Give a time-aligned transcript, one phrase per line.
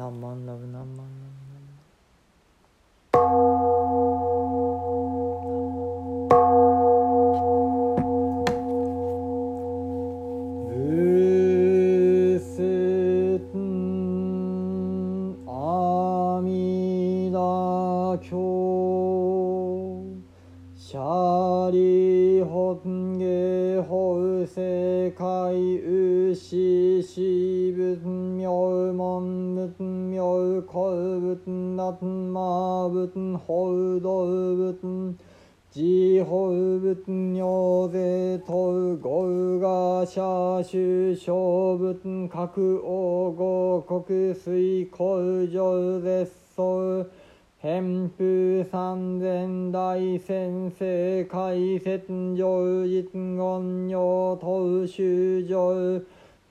[0.00, 1.06] 何万ラブ何万
[36.80, 47.10] ホウブンニョゼトウゴウガシャシュショウブンカクオゴ国水コウジョウゼッソウ
[47.58, 56.00] 偏風三千大先生海説上実言用投手上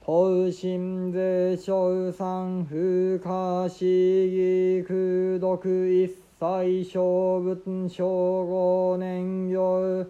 [0.05, 8.05] 投心税小三風化市議空読一切小仏小
[8.45, 10.05] 五年行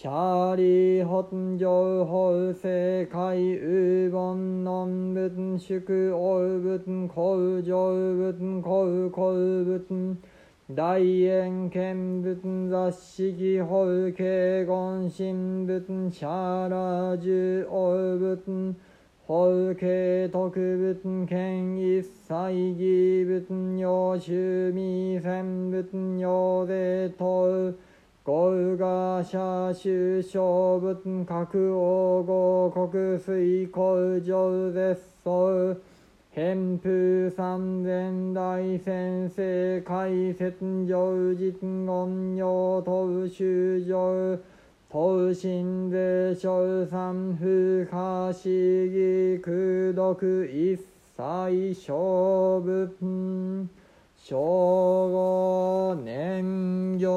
[0.00, 10.22] シャーリ本上法世界ウーボンノンブトン宿オウブトンコウジョウブトンコウコウブトン
[10.70, 18.76] 大円見仏雑式法慶言神仏シャーラジュオウ仏
[19.26, 22.34] 法慶特仏剣一切
[22.78, 27.76] 義仏用趣味千仏用で問
[28.28, 35.74] うゴウガシャシュ小仏各王合国水工上絶相
[36.34, 44.38] 偏風三千大先生解説上実言用投手上
[44.90, 48.50] 投心税小三風化市
[48.90, 50.76] 議空読一
[51.16, 52.90] 切小仏
[54.28, 56.44] 小五年
[56.98, 57.08] 行。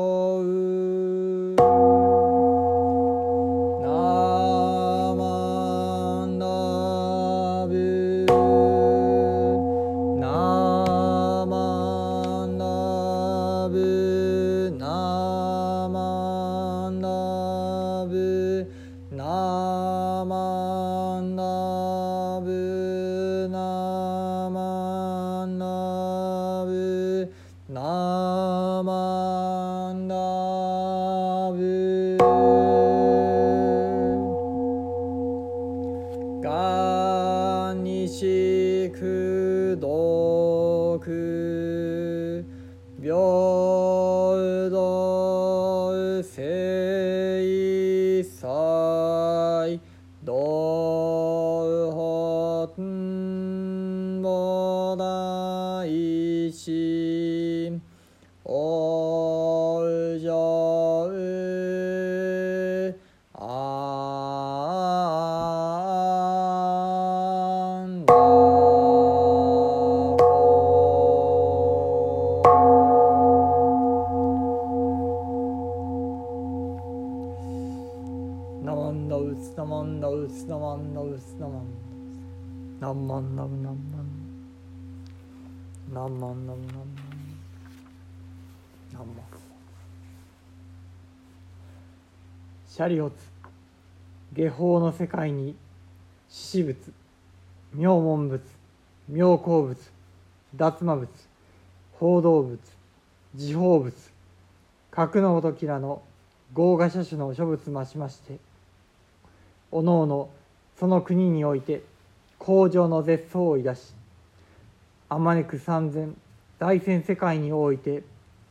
[80.01, 83.77] ナウツナマンダウツナマンナンマンナムナマン
[85.93, 86.65] ナマンナムナマン
[88.93, 89.07] ナマン
[92.67, 93.15] シャリオツ
[94.33, 95.55] 下法の世界に
[96.29, 96.93] 獅子仏
[97.75, 98.41] 妙門仏
[99.07, 99.77] 妙高仏
[100.55, 101.11] 脱魔仏
[101.99, 102.59] 報道仏
[103.35, 103.93] 自法仏
[104.89, 106.01] 格のごときらの
[106.53, 108.39] 豪華車種の諸仏増しまして
[109.71, 110.29] おのおの
[110.79, 111.81] その国において
[112.37, 113.93] 工場の絶相をいだし
[115.09, 116.15] あまねく三千
[116.59, 118.03] 大千世界において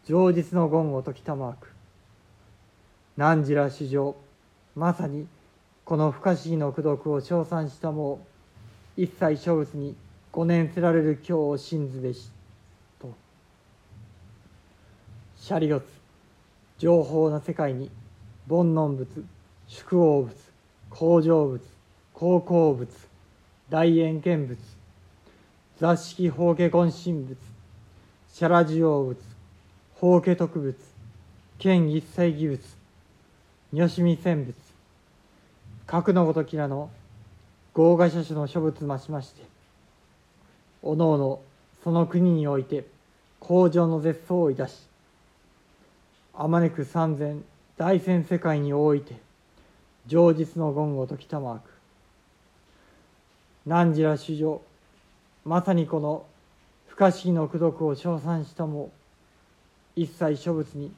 [0.05, 1.73] 上実の言を解きたまわく。
[3.17, 4.17] 汝ら主上
[4.75, 5.27] まさに
[5.85, 8.21] この不可思議の功徳を称賛したも
[8.97, 9.95] う一切諸仏に
[10.33, 12.31] 五年せられる今日を信ずべし
[13.01, 13.15] と。
[15.37, 15.87] シャリオツ
[16.79, 17.91] 情報の世界に
[18.49, 19.25] 煩悩仏
[19.69, 20.50] 宿王仏
[20.91, 21.63] 工場仏
[22.13, 22.91] 高校仏
[23.71, 24.59] 大円見仏
[25.79, 26.91] 雑式法華言神
[27.25, 27.39] 仏
[28.33, 29.17] シャラジオ物
[29.95, 30.77] 法華特物
[31.59, 32.61] 剣一切義物
[33.73, 34.55] 女子見戦物
[35.87, 36.91] 核のごときらの
[37.73, 39.43] 豪華車種の諸物増しまして
[40.83, 41.41] おのおの
[41.85, 42.85] その国において
[43.39, 44.75] 工場の絶相をいたし
[46.35, 47.45] あまねく三千
[47.79, 49.30] 大千世界において
[50.07, 51.71] 上実の言語ときたまく
[53.67, 54.63] 汝ら主女
[55.45, 56.27] まさにこの
[56.89, 58.91] 不可思議の功徳を称賛したも
[59.97, 60.93] 一切諸物に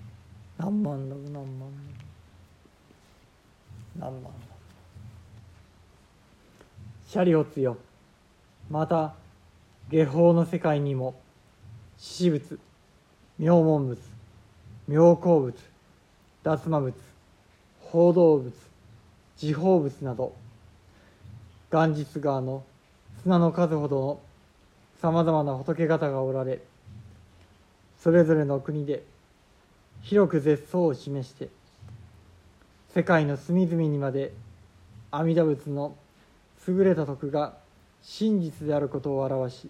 [0.58, 1.70] 「ナンマンのうナンマンのう」
[4.00, 4.34] 「ナンマンのう」
[7.12, 7.76] シャリオツよ
[8.70, 9.16] また
[9.90, 11.20] 下法の世界にも
[11.98, 12.60] 獅子仏
[13.40, 14.00] 妙門仏
[14.88, 15.56] 妙高仏
[16.44, 16.94] 脱魔仏
[17.82, 18.54] 報道仏
[19.38, 20.36] 時報仏など
[21.72, 22.64] 元日川の
[23.24, 24.20] 砂の数ほどの
[25.02, 26.60] さまざまな仏方がおられ
[27.98, 29.02] それぞれの国で
[30.04, 31.50] 広く絶相を示して
[32.94, 34.32] 世界の隅々にまで
[35.10, 35.96] 阿弥陀仏の
[36.70, 37.58] 優れた徳が
[38.02, 39.70] 真実であることを表し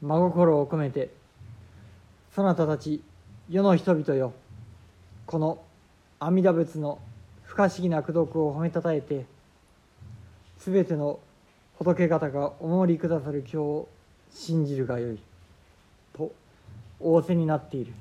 [0.00, 1.10] 真心を込めて
[2.34, 3.02] そなたたち
[3.50, 4.32] 世の人々よ
[5.26, 5.62] この
[6.20, 6.98] 阿弥陀仏の
[7.42, 9.26] 不可思議な功徳を褒めたたえて
[10.58, 11.18] すべての
[11.78, 13.88] 仏方がお守りくださる今日を
[14.32, 15.18] 信じるがよい
[16.16, 16.32] と
[17.00, 17.92] 仰せになっている。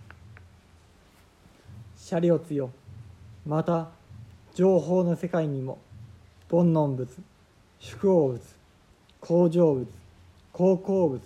[1.97, 2.69] シャリオツよ
[3.47, 3.89] また
[4.53, 5.79] 情報の世界にも
[6.49, 7.09] 煩悩仏
[7.79, 8.41] 宿王仏
[9.19, 9.87] 工場仏
[10.53, 11.21] 高校仏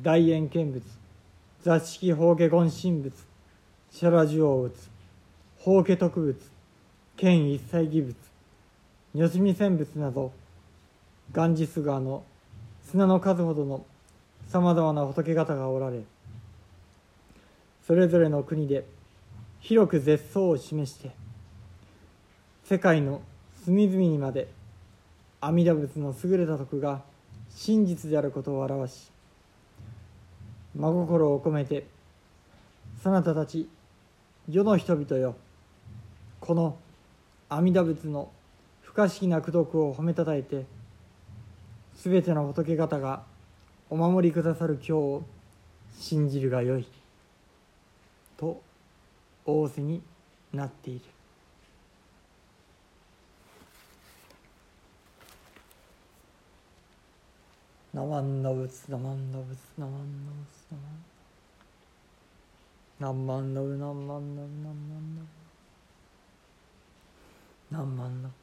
[0.00, 0.82] 大円見仏
[1.62, 3.12] 座敷法華言神仏
[3.90, 4.74] シャラジオ仏
[5.60, 6.36] 法華特仏
[7.16, 8.14] 剣一切義仏
[9.14, 10.32] 如しみ戦仏など
[11.32, 12.22] ガンジス川の
[12.90, 13.86] 砂の数ほどの
[14.48, 16.00] さまざまな仏方がおられ
[17.86, 18.84] それぞれの国で
[19.60, 21.12] 広く絶相を示して
[22.64, 23.22] 世界の
[23.64, 24.48] 隅々にまで
[25.40, 27.00] 阿弥陀仏の優れた徳が
[27.48, 29.10] 真実であることを表し
[30.76, 31.86] 真心を込めて
[33.02, 33.66] そなたたち
[34.50, 35.34] 世の人々よ
[36.40, 36.76] この
[37.48, 38.30] 阿弥陀仏の
[38.82, 40.66] 不可思議な功徳を褒めたたえて
[41.96, 43.22] すべての仏方が
[43.88, 45.22] お守りくださる今日を
[45.98, 46.86] 信じるがよい
[48.36, 48.60] と
[49.46, 50.02] 仰せに
[50.52, 51.13] なっている。
[57.94, 61.94] ナマンのブツナマンのブツナマンのブツナマン
[62.98, 64.40] ナマンのブナマンのブナマンの
[67.70, 68.34] ブナマンのブナマンのブ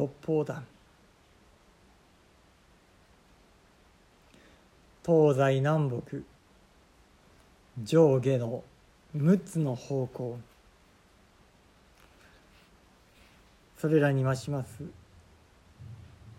[0.00, 0.66] 六方弾
[5.08, 6.18] 東西南北
[7.82, 8.62] 上下の
[9.16, 10.38] 6つの方向。
[13.78, 14.84] それらに増します。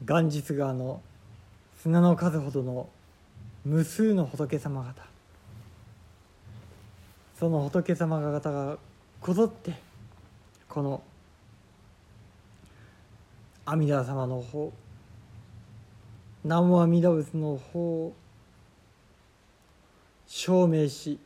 [0.05, 1.01] 元日川の
[1.81, 2.87] 砂の数ほどの
[3.65, 5.01] 無数の仏様方。
[7.39, 8.77] その仏様方が
[9.19, 9.73] こぞって
[10.67, 11.01] この
[13.65, 14.71] 阿弥陀様の方
[16.43, 18.13] 南無阿弥陀仏の方を
[20.29, 21.19] 証明し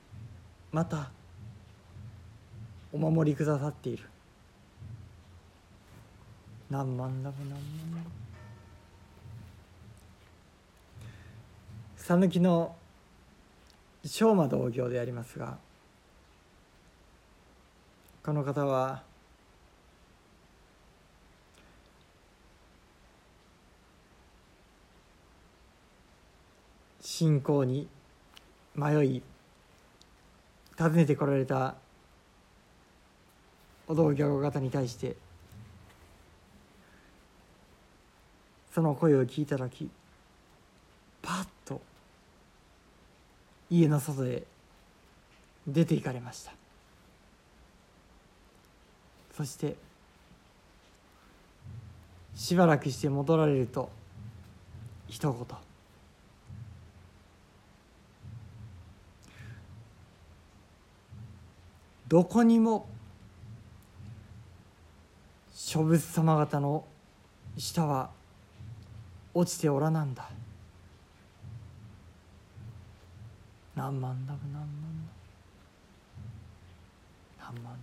[0.72, 1.12] また
[2.94, 4.06] お守りくださっている。
[6.70, 7.60] 何万ラブ何万
[7.98, 8.10] ラブ
[11.98, 12.76] 讃岐の
[14.04, 15.58] 昌磨同業でありますが
[18.24, 19.04] この方は
[27.02, 27.88] 信仰に
[28.76, 29.24] 迷い
[30.78, 31.76] 訪ねてこられた
[33.88, 35.16] お道教方に対して
[38.74, 39.90] その声を聞いた時
[41.22, 41.82] パッと
[43.70, 44.44] 家の外へ
[45.68, 46.52] 出て行かれました。
[49.36, 49.76] そして
[52.36, 53.90] しばらくして戻られると
[55.08, 55.73] 一言。
[62.14, 62.88] どこにも
[65.52, 66.86] 諸仏様方の
[67.58, 68.12] 舌は
[69.34, 70.30] 落ちておらなんだ。
[73.76, 74.70] 何万だぶ何万
[77.40, 77.48] だ。
[77.52, 77.80] 何万だ。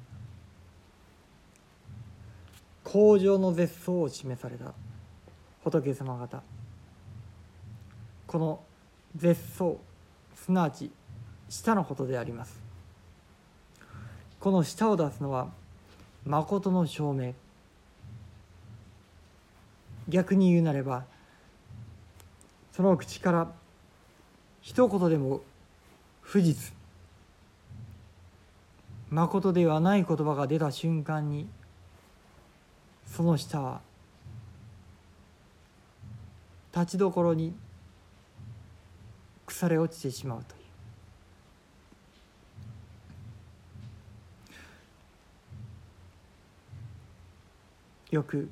[2.84, 4.72] 工場の絶相を示された。
[5.64, 6.40] 仏様方。
[8.28, 8.60] この
[9.16, 9.74] 絶相
[10.36, 10.88] すなわち
[11.48, 12.69] 舌のことであります。
[14.40, 15.48] この舌を出すのは
[16.26, 17.34] 誠の証明。
[20.08, 21.04] 逆に言うなれば
[22.72, 23.52] その口から
[24.60, 25.40] 一言でも
[26.20, 26.74] 不実
[29.10, 31.48] 誠ではない言葉が出た瞬間に
[33.06, 33.80] その舌は
[36.74, 37.54] 立ちどころに
[39.46, 40.59] 腐れ落ちてしまうと。
[48.10, 48.48] よく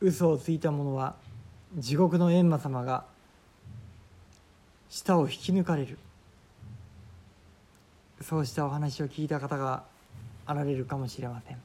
[0.00, 1.14] 嘘をついた者は
[1.76, 3.04] 地獄の閻魔様が
[4.88, 5.98] 舌を引き抜かれる。
[8.22, 9.84] そうしたお話を聞いた方が
[10.46, 11.58] あられるかもしれません。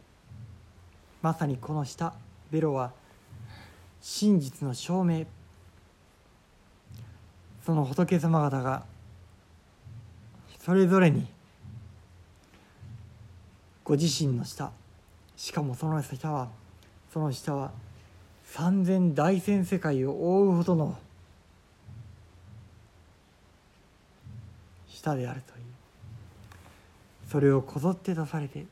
[1.21, 2.13] まさにこの舌
[2.51, 2.91] ベロは
[4.01, 5.25] 真実の証明。
[7.65, 8.83] その仏様方が
[10.59, 11.27] それぞれに
[13.85, 14.69] ご自身の舌
[15.37, 16.49] しかもその舌は
[17.13, 17.71] その下は
[18.43, 20.97] 三千大千世界を覆うほどの
[24.87, 25.63] 下であるという。
[27.29, 28.65] それをこぞって出されて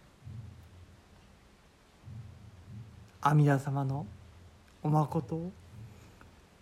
[3.21, 4.07] 阿弥陀様の
[4.81, 5.51] おまことを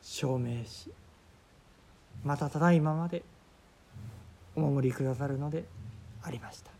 [0.01, 0.91] 証明し
[2.25, 3.23] またただいままで
[4.57, 5.63] お守りくださるので
[6.23, 6.71] ありました。